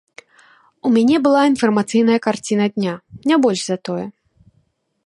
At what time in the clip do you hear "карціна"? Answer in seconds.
2.27-2.65